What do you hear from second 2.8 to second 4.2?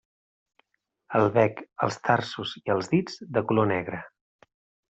dits, de color negre.